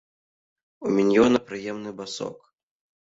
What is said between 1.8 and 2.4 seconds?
басок.